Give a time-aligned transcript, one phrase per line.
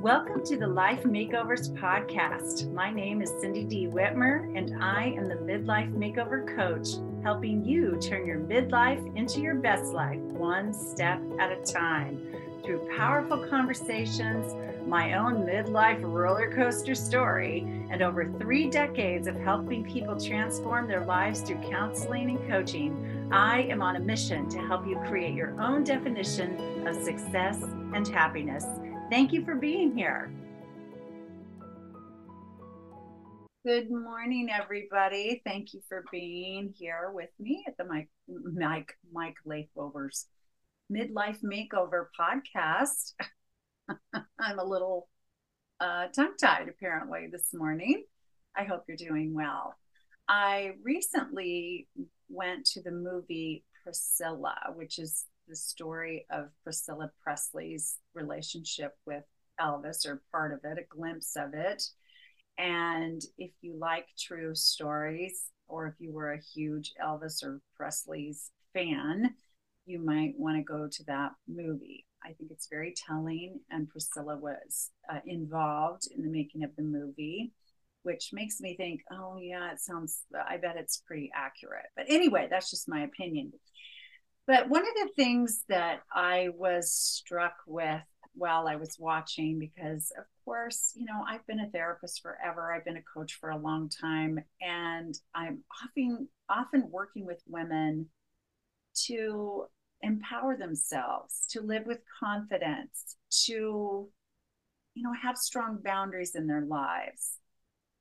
[0.00, 2.72] Welcome to the Life Makeovers Podcast.
[2.72, 3.86] My name is Cindy D.
[3.86, 6.88] Whitmer, and I am the Midlife Makeover Coach,
[7.22, 12.18] helping you turn your midlife into your best life one step at a time
[12.64, 14.54] through powerful conversations,
[14.86, 17.60] my own midlife roller coaster story,
[17.90, 23.28] and over three decades of helping people transform their lives through counseling and coaching.
[23.30, 27.62] I am on a mission to help you create your own definition of success
[27.92, 28.64] and happiness.
[29.10, 30.32] Thank you for being here.
[33.66, 35.42] Good morning, everybody.
[35.44, 40.28] Thank you for being here with me at the Mike Mike Mike Lakeover's
[40.92, 43.14] Midlife Makeover podcast.
[44.38, 45.08] I'm a little
[45.80, 48.04] uh, tongue tied apparently this morning.
[48.56, 49.74] I hope you're doing well.
[50.28, 51.88] I recently
[52.28, 59.24] went to the movie Priscilla, which is the story of Priscilla Presley's relationship with
[59.60, 61.82] Elvis, or part of it, a glimpse of it.
[62.56, 68.50] And if you like true stories, or if you were a huge Elvis or Presley's
[68.72, 69.34] fan,
[69.86, 72.06] you might want to go to that movie.
[72.24, 76.82] I think it's very telling, and Priscilla was uh, involved in the making of the
[76.82, 77.52] movie,
[78.02, 81.86] which makes me think, oh, yeah, it sounds, I bet it's pretty accurate.
[81.96, 83.52] But anyway, that's just my opinion.
[84.50, 88.02] But one of the things that I was struck with
[88.34, 92.84] while I was watching, because of course, you know, I've been a therapist forever, I've
[92.84, 98.08] been a coach for a long time, and I'm often often working with women
[99.06, 99.66] to
[100.02, 104.08] empower themselves, to live with confidence, to
[104.94, 107.36] you know, have strong boundaries in their lives.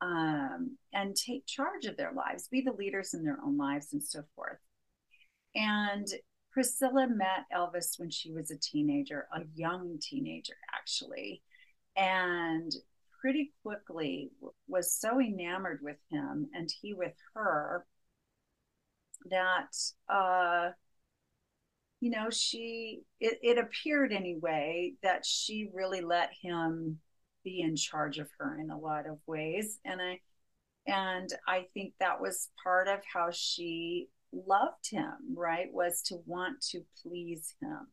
[0.00, 4.04] Um, and take charge of their lives, be the leaders in their own lives, and
[4.04, 4.58] so forth.
[5.56, 6.06] And
[6.56, 11.42] Priscilla met Elvis when she was a teenager, a young teenager, actually,
[11.98, 12.72] and
[13.20, 14.30] pretty quickly
[14.66, 17.84] was so enamored with him and he with her
[19.28, 19.76] that,
[20.08, 20.70] uh,
[22.00, 27.00] you know, she, it, it appeared anyway that she really let him
[27.44, 29.78] be in charge of her in a lot of ways.
[29.84, 30.20] And I,
[30.86, 36.60] and I think that was part of how she loved him, right, was to want
[36.70, 37.86] to please him.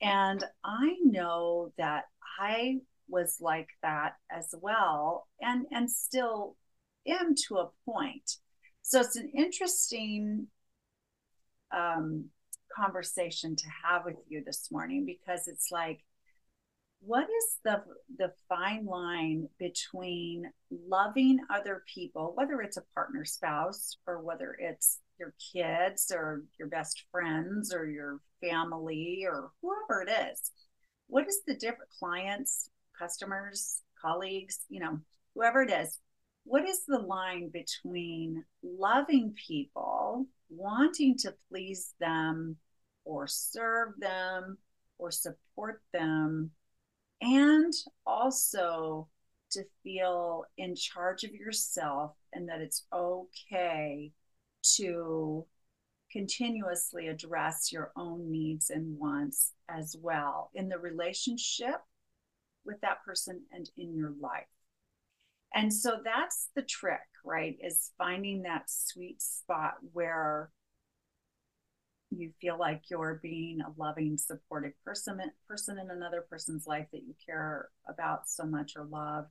[0.00, 2.04] And I know that
[2.38, 6.56] I was like that as well and and still
[7.06, 8.38] am to a point.
[8.82, 10.48] So it's an interesting
[11.74, 12.26] um,
[12.74, 16.00] conversation to have with you this morning because it's like
[17.06, 17.82] what is the
[18.18, 20.50] the fine line between
[20.88, 26.68] loving other people whether it's a partner spouse or whether it's your kids or your
[26.68, 30.50] best friends or your family or whoever it is?
[31.06, 34.98] What is the different clients customers colleagues you know
[35.34, 35.98] whoever it is
[36.44, 42.56] what is the line between loving people wanting to please them
[43.04, 44.58] or serve them
[44.98, 46.50] or support them
[47.24, 47.72] and
[48.06, 49.08] also
[49.50, 54.12] to feel in charge of yourself and that it's okay
[54.76, 55.46] to
[56.12, 61.80] continuously address your own needs and wants as well in the relationship
[62.64, 64.44] with that person and in your life.
[65.54, 67.56] And so that's the trick, right?
[67.62, 70.50] Is finding that sweet spot where
[72.18, 77.02] you feel like you're being a loving, supportive person, person in another person's life that
[77.02, 79.26] you care about so much or love,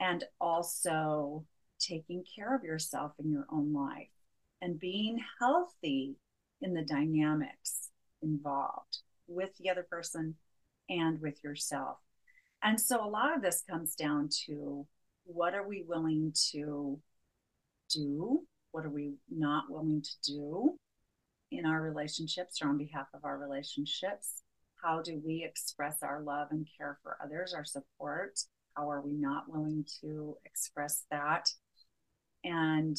[0.00, 1.44] and also
[1.78, 4.08] taking care of yourself in your own life
[4.62, 6.16] and being healthy
[6.62, 7.90] in the dynamics
[8.22, 8.98] involved
[9.28, 10.34] with the other person
[10.88, 11.98] and with yourself.
[12.62, 14.86] And so a lot of this comes down to
[15.24, 16.98] what are we willing to
[17.90, 18.42] do?
[18.70, 20.78] What are we not willing to do
[21.50, 24.42] in our relationships or on behalf of our relationships?
[24.82, 28.38] How do we express our love and care for others, our support?
[28.76, 31.48] How are we not willing to express that?
[32.44, 32.96] And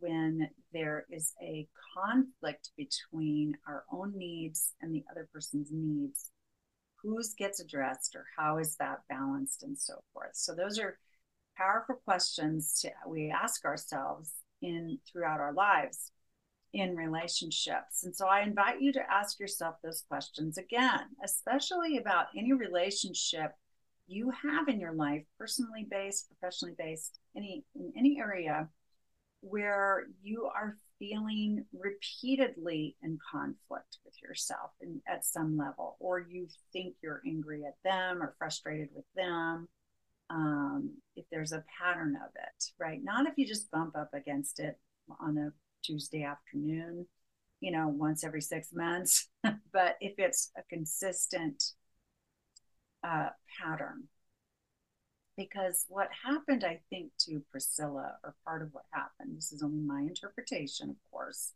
[0.00, 6.30] when there is a conflict between our own needs and the other person's needs
[7.02, 10.98] whose gets addressed or how is that balanced and so forth so those are
[11.56, 16.12] powerful questions to, we ask ourselves in throughout our lives
[16.72, 22.26] in relationships and so i invite you to ask yourself those questions again especially about
[22.36, 23.52] any relationship
[24.06, 28.68] you have in your life personally based professionally based any in any area
[29.42, 36.46] where you are feeling repeatedly in conflict with yourself in, at some level, or you
[36.72, 39.68] think you're angry at them or frustrated with them,
[40.30, 43.02] um, if there's a pattern of it, right?
[43.02, 44.78] Not if you just bump up against it
[45.20, 47.06] on a Tuesday afternoon,
[47.60, 49.28] you know, once every six months,
[49.72, 51.62] but if it's a consistent
[53.04, 53.30] uh,
[53.60, 54.04] pattern.
[55.36, 59.80] Because what happened, I think, to Priscilla, or part of what happened, this is only
[59.80, 61.54] my interpretation, of course,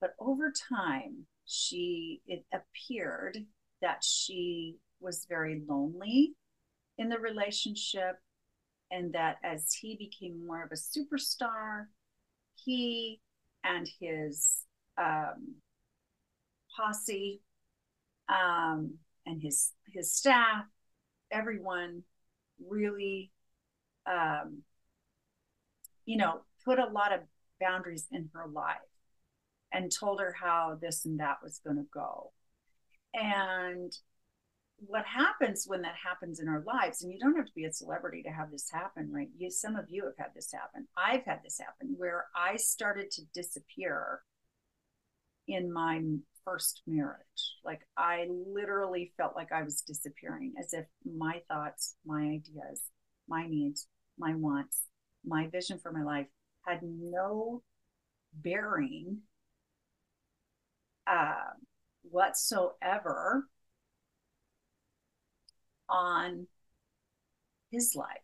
[0.00, 3.44] but over time, she, it appeared
[3.82, 6.34] that she was very lonely
[6.96, 8.16] in the relationship,
[8.90, 11.86] and that as he became more of a superstar,
[12.64, 13.20] he
[13.64, 14.64] and his
[14.98, 15.56] um,
[16.76, 17.40] posse
[18.28, 18.94] um,
[19.26, 20.64] and his his staff,
[21.30, 22.02] everyone
[22.64, 23.30] really,
[24.06, 24.62] um,
[26.04, 27.20] you know, put a lot of
[27.60, 28.76] boundaries in her life
[29.72, 32.32] and told her how this and that was going to go.
[33.14, 33.92] And
[34.86, 37.72] what happens when that happens in our lives, and you don't have to be a
[37.72, 39.28] celebrity to have this happen, right?
[39.36, 40.86] You, some of you have had this happen.
[40.96, 44.20] I've had this happen where I started to disappear
[45.46, 46.02] in my
[46.44, 47.56] first marriage.
[47.64, 52.82] Like I literally felt like I was disappearing, as if my thoughts, my ideas,
[53.28, 53.86] my needs,
[54.18, 54.82] my wants,
[55.24, 56.26] my vision for my life
[56.66, 57.62] had no
[58.32, 59.18] bearing
[61.06, 61.34] uh,
[62.02, 63.46] whatsoever
[65.90, 66.46] on
[67.70, 68.22] his life.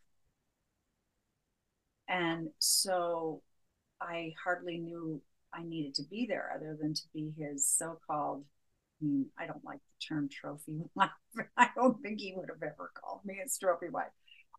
[2.09, 3.43] And so
[4.01, 5.23] I hardly knew
[5.55, 8.45] I needed to be there other than to be his so called,
[9.03, 11.11] I mean, I don't like the term trophy wife.
[11.57, 14.13] I don't think he would have ever called me his trophy wife.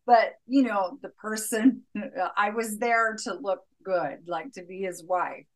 [0.06, 1.82] But, you know, the person,
[2.36, 5.46] I was there to look good, like to be his wife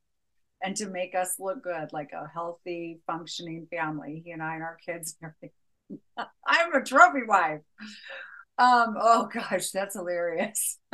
[0.62, 4.62] and to make us look good, like a healthy, functioning family, he and I and
[4.62, 5.50] our kids and everything.
[6.19, 7.61] I'm a trophy wife.
[8.59, 10.79] Um, oh gosh, that's hilarious.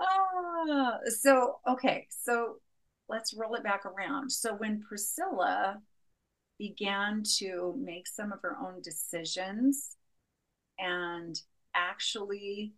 [0.00, 2.56] ah, so okay, so
[3.08, 4.30] let's roll it back around.
[4.30, 5.80] So when Priscilla
[6.58, 9.96] began to make some of her own decisions
[10.78, 11.40] and
[11.74, 12.72] actually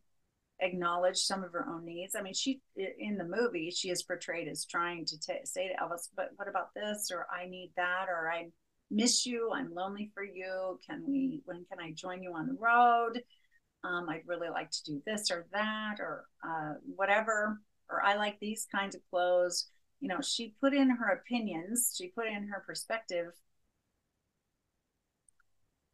[0.60, 2.14] acknowledge some of her own needs.
[2.14, 5.74] I mean, she in the movie she is portrayed as trying to t- say to
[5.74, 8.50] Elvis, "But what about this?" or "I need that," or "I
[8.90, 9.52] miss you.
[9.52, 10.78] I'm lonely for you.
[10.86, 11.42] Can we?
[11.44, 13.22] When can I join you on the road?
[13.84, 17.60] Um, I'd really like to do this or that or uh, whatever.
[17.88, 19.68] Or I like these kinds of clothes.
[20.00, 21.94] You know, she put in her opinions.
[21.96, 23.32] She put in her perspective.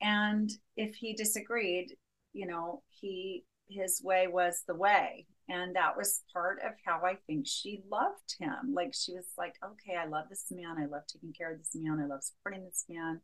[0.01, 1.97] And if he disagreed,
[2.33, 5.27] you know, he his way was the way.
[5.49, 8.75] And that was part of how i think she loved him.
[8.75, 10.77] Like she was like okay i love this man.
[10.79, 12.01] I love taking care of this man.
[12.01, 13.21] I love supporting this man.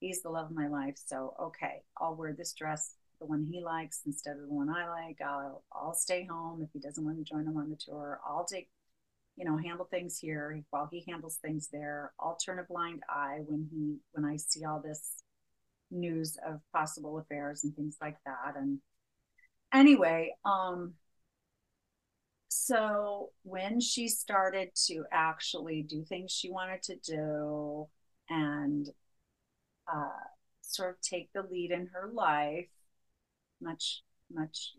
[0.00, 0.96] He's the love of my life.
[0.96, 4.88] So okay i'll wear this dress the one he likes instead of the one i
[4.88, 5.20] like.
[5.20, 8.20] I'll i'll stay home if he doesn't want to join him on the tour.
[8.26, 8.68] I'll take
[9.36, 12.12] you know handle things here while he handles things there.
[12.20, 15.22] I'll turn a blind eye when he when i see all this
[15.90, 18.54] news of possible affairs and things like that.
[18.56, 18.78] And
[19.72, 20.94] anyway, um,
[22.48, 27.86] so when she started to actually do things she wanted to do
[28.28, 28.88] and
[29.92, 30.08] uh,
[30.62, 32.68] sort of take the lead in her life,
[33.60, 34.72] much, much,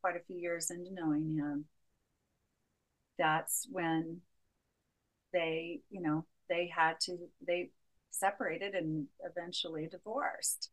[0.00, 1.64] quite a few years into knowing him,
[3.18, 4.20] that's when
[5.32, 7.16] they, you know, they had to,
[7.46, 7.70] they
[8.10, 10.70] separated and eventually divorced.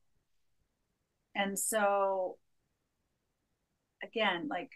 [1.35, 2.37] And so
[4.03, 4.71] again, like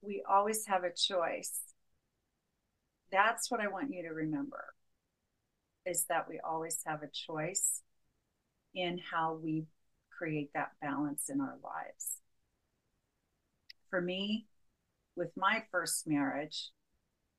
[0.00, 1.60] we always have a choice.
[3.10, 4.64] That's what I want you to remember
[5.84, 7.82] is that we always have a choice
[8.74, 9.66] in how we
[10.16, 12.18] create that balance in our lives.
[13.90, 14.46] For me,
[15.16, 16.70] with my first marriage,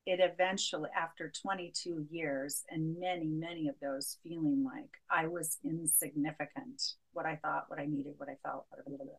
[0.06, 6.82] it eventually, after 22 years, and many, many of those feeling like I was insignificant,
[7.14, 9.16] what I thought, what I needed, what I felt, blah, blah, blah,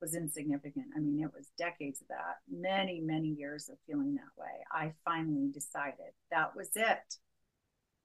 [0.00, 0.86] was insignificant.
[0.96, 4.64] I mean, it was decades of that, many, many years of feeling that way.
[4.72, 7.16] I finally decided that was it.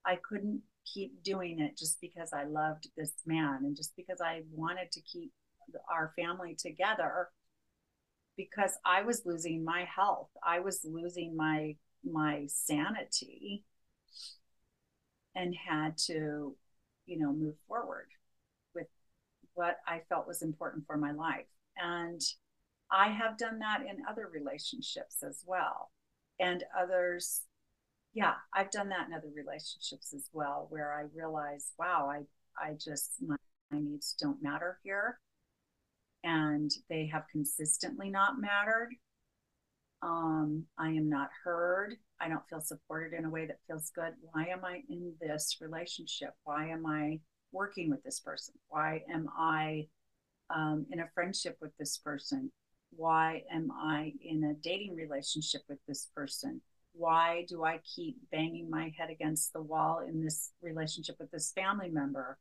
[0.05, 4.41] I couldn't keep doing it just because I loved this man and just because I
[4.51, 5.31] wanted to keep
[5.89, 7.29] our family together
[8.35, 10.29] because I was losing my health.
[10.45, 13.63] I was losing my my sanity
[15.35, 16.55] and had to,
[17.05, 18.07] you know, move forward
[18.75, 18.87] with
[19.53, 21.45] what I felt was important for my life.
[21.77, 22.21] And
[22.91, 25.91] I have done that in other relationships as well.
[26.39, 27.43] and others
[28.13, 32.21] yeah i've done that in other relationships as well where i realize wow i
[32.63, 33.35] i just my,
[33.71, 35.19] my needs don't matter here.
[36.23, 38.95] And they have consistently not mattered.
[40.01, 41.95] Um, i am not heard.
[42.19, 44.13] I don't feel supported in a way that feels good.
[44.31, 46.31] Why am i in this relationship?
[46.43, 47.19] Why am i
[47.51, 48.55] working with this person?
[48.67, 49.87] Why am i
[50.53, 52.51] um, in a friendship with this person
[52.95, 56.61] why am I in a dating relationship with this person?
[56.93, 61.51] Why do I keep banging my head against the wall in this relationship with this
[61.51, 62.37] family member?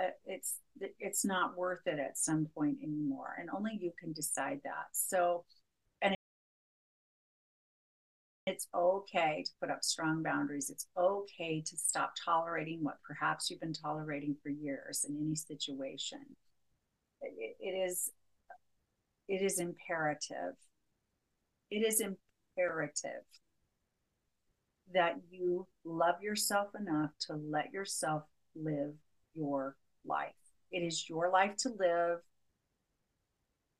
[0.00, 0.58] Uh, it's
[0.98, 4.86] it's not worth it at some point anymore, and only you can decide that.
[4.92, 5.44] So,
[6.02, 6.16] and
[8.46, 10.68] it's okay to put up strong boundaries.
[10.70, 16.36] It's okay to stop tolerating what perhaps you've been tolerating for years in any situation.
[17.22, 18.10] It, is
[19.28, 20.54] it is imperative.
[21.70, 23.24] It is imperative
[24.92, 28.22] that you love yourself enough to let yourself
[28.54, 28.92] live
[29.34, 30.34] your life.
[30.70, 32.18] It is your life to live.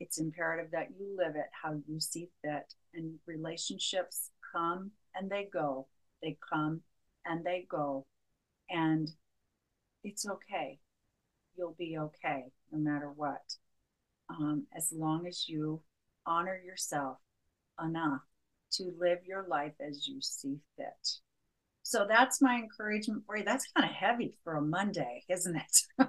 [0.01, 2.75] It's imperative that you live it how you see fit.
[2.95, 5.87] And relationships come and they go.
[6.23, 6.81] They come
[7.27, 8.07] and they go.
[8.71, 9.11] And
[10.03, 10.79] it's okay.
[11.57, 13.43] You'll be okay no matter what
[14.31, 15.83] um, as long as you
[16.27, 17.19] honor yourself
[17.83, 18.23] enough
[18.73, 21.09] to live your life as you see fit.
[21.83, 23.45] So that's my encouragement for you.
[23.45, 26.07] That's kind of heavy for a Monday, isn't it?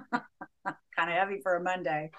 [0.96, 2.10] kind of heavy for a Monday.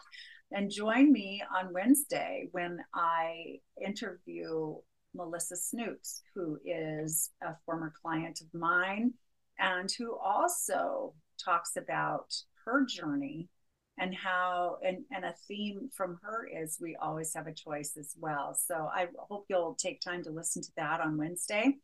[0.52, 4.76] And join me on Wednesday when I interview
[5.14, 9.14] Melissa Snoots, who is a former client of mine
[9.60, 12.34] and who also talks about
[12.66, 13.50] her journey
[14.00, 18.16] and how and and a theme from her is we always have a choice as
[18.20, 18.54] well.
[18.54, 21.76] So i hope you'll take time to listen to that on wednesday.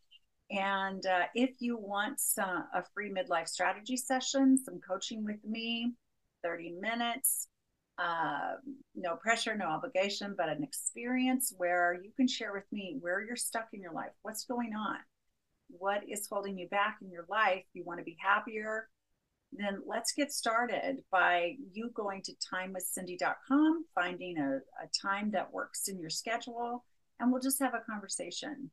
[0.51, 5.93] And uh, if you want some, a free midlife strategy session some coaching with me
[6.43, 7.47] 30 minutes
[7.97, 8.55] uh,
[8.95, 13.35] no pressure no obligation but an experience where you can share with me where you're
[13.35, 14.97] stuck in your life what's going on
[15.69, 18.87] what is holding you back in your life you want to be happier
[19.57, 25.87] then let's get started by you going to timewithcindy.com, finding a, a time that works
[25.87, 26.85] in your schedule,
[27.19, 28.71] and we'll just have a conversation.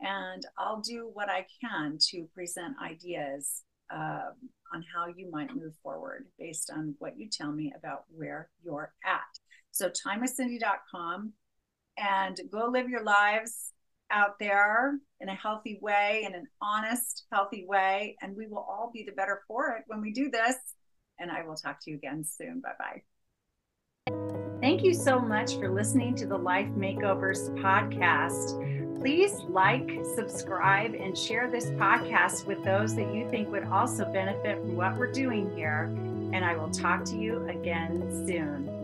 [0.00, 4.30] And I'll do what I can to present ideas uh,
[4.72, 8.92] on how you might move forward based on what you tell me about where you're
[9.04, 9.20] at.
[9.70, 11.32] So, timewithcindy.com
[11.96, 13.72] and go live your lives
[14.10, 18.16] out there in a healthy way, in an honest, healthy way.
[18.22, 20.56] And we will all be the better for it when we do this.
[21.18, 22.60] And I will talk to you again soon.
[22.60, 23.02] Bye bye.
[24.60, 28.98] Thank you so much for listening to the Life Makeovers podcast.
[29.00, 34.58] Please like, subscribe, and share this podcast with those that you think would also benefit
[34.58, 35.84] from what we're doing here.
[36.32, 38.77] And I will talk to you again soon.